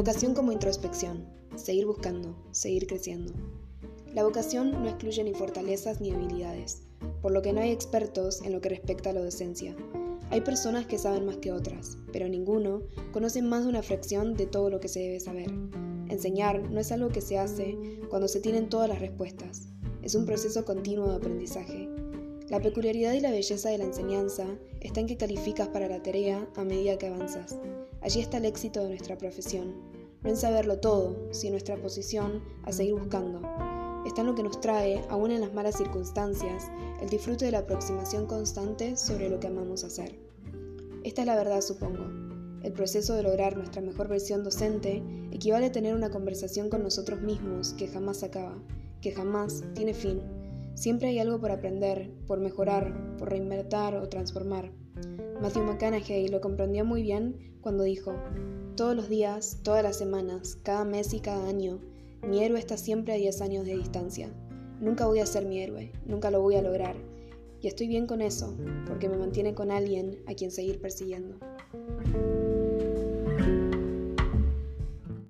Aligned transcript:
Vocación 0.00 0.32
como 0.32 0.50
introspección, 0.50 1.26
seguir 1.56 1.84
buscando, 1.84 2.34
seguir 2.52 2.86
creciendo. 2.86 3.34
La 4.14 4.24
vocación 4.24 4.72
no 4.72 4.88
excluye 4.88 5.22
ni 5.22 5.34
fortalezas 5.34 6.00
ni 6.00 6.10
habilidades, 6.10 6.84
por 7.20 7.32
lo 7.32 7.42
que 7.42 7.52
no 7.52 7.60
hay 7.60 7.70
expertos 7.70 8.40
en 8.40 8.52
lo 8.52 8.62
que 8.62 8.70
respecta 8.70 9.10
a 9.10 9.12
la 9.12 9.20
docencia. 9.20 9.76
Hay 10.30 10.40
personas 10.40 10.86
que 10.86 10.96
saben 10.96 11.26
más 11.26 11.36
que 11.36 11.52
otras, 11.52 11.98
pero 12.14 12.30
ninguno 12.30 12.80
conoce 13.12 13.42
más 13.42 13.64
de 13.64 13.68
una 13.68 13.82
fracción 13.82 14.32
de 14.38 14.46
todo 14.46 14.70
lo 14.70 14.80
que 14.80 14.88
se 14.88 15.00
debe 15.00 15.20
saber. 15.20 15.50
Enseñar 16.08 16.70
no 16.70 16.80
es 16.80 16.92
algo 16.92 17.10
que 17.10 17.20
se 17.20 17.38
hace 17.38 17.76
cuando 18.08 18.26
se 18.26 18.40
tienen 18.40 18.70
todas 18.70 18.88
las 18.88 19.00
respuestas, 19.00 19.68
es 20.00 20.14
un 20.14 20.24
proceso 20.24 20.64
continuo 20.64 21.08
de 21.08 21.16
aprendizaje. 21.16 21.90
La 22.48 22.62
peculiaridad 22.62 23.12
y 23.12 23.20
la 23.20 23.32
belleza 23.32 23.68
de 23.68 23.76
la 23.76 23.84
enseñanza 23.84 24.46
está 24.80 25.00
en 25.00 25.08
que 25.08 25.18
calificas 25.18 25.68
para 25.68 25.88
la 25.88 26.02
tarea 26.02 26.48
a 26.56 26.64
medida 26.64 26.96
que 26.96 27.08
avanzas. 27.08 27.58
Allí 28.02 28.20
está 28.20 28.38
el 28.38 28.46
éxito 28.46 28.82
de 28.82 28.88
nuestra 28.88 29.18
profesión, 29.18 29.74
no 30.22 30.30
en 30.30 30.36
saberlo 30.36 30.78
todo, 30.78 31.28
sino 31.32 31.52
nuestra 31.52 31.76
posición 31.76 32.42
a 32.64 32.72
seguir 32.72 32.94
buscando. 32.94 33.40
Está 34.06 34.22
en 34.22 34.28
lo 34.28 34.34
que 34.34 34.42
nos 34.42 34.60
trae, 34.60 35.04
aún 35.10 35.30
en 35.30 35.42
las 35.42 35.52
malas 35.52 35.76
circunstancias, 35.76 36.70
el 37.02 37.10
disfrute 37.10 37.44
de 37.44 37.52
la 37.52 37.58
aproximación 37.58 38.26
constante 38.26 38.96
sobre 38.96 39.28
lo 39.28 39.38
que 39.38 39.48
amamos 39.48 39.84
hacer. 39.84 40.18
Esta 41.04 41.22
es 41.22 41.26
la 41.26 41.36
verdad, 41.36 41.60
supongo. 41.60 42.04
El 42.62 42.72
proceso 42.72 43.14
de 43.14 43.22
lograr 43.22 43.56
nuestra 43.56 43.82
mejor 43.82 44.08
versión 44.08 44.44
docente 44.44 45.02
equivale 45.30 45.66
a 45.66 45.72
tener 45.72 45.94
una 45.94 46.10
conversación 46.10 46.70
con 46.70 46.82
nosotros 46.82 47.20
mismos 47.20 47.74
que 47.74 47.88
jamás 47.88 48.22
acaba, 48.22 48.56
que 49.00 49.12
jamás 49.12 49.62
tiene 49.74 49.94
fin. 49.94 50.22
Siempre 50.74 51.08
hay 51.08 51.18
algo 51.18 51.38
por 51.40 51.50
aprender, 51.50 52.10
por 52.26 52.40
mejorar, 52.40 53.16
por 53.18 53.30
reinventar 53.30 53.96
o 53.96 54.08
transformar. 54.08 54.72
Matthew 55.40 55.64
McConaughey 55.64 56.28
lo 56.28 56.42
comprendió 56.42 56.84
muy 56.84 57.02
bien 57.02 57.56
cuando 57.62 57.82
dijo, 57.84 58.12
todos 58.76 58.94
los 58.94 59.08
días, 59.08 59.60
todas 59.62 59.82
las 59.82 59.96
semanas, 59.96 60.58
cada 60.62 60.84
mes 60.84 61.14
y 61.14 61.20
cada 61.20 61.48
año, 61.48 61.80
mi 62.22 62.44
héroe 62.44 62.58
está 62.58 62.76
siempre 62.76 63.14
a 63.14 63.16
10 63.16 63.40
años 63.40 63.64
de 63.64 63.76
distancia. 63.76 64.28
Nunca 64.80 65.06
voy 65.06 65.20
a 65.20 65.26
ser 65.26 65.46
mi 65.46 65.60
héroe, 65.60 65.92
nunca 66.04 66.30
lo 66.30 66.42
voy 66.42 66.56
a 66.56 66.62
lograr. 66.62 66.94
Y 67.62 67.68
estoy 67.68 67.88
bien 67.88 68.06
con 68.06 68.20
eso, 68.20 68.54
porque 68.86 69.08
me 69.08 69.16
mantiene 69.16 69.54
con 69.54 69.70
alguien 69.70 70.22
a 70.26 70.34
quien 70.34 70.50
seguir 70.50 70.78
persiguiendo. 70.78 71.38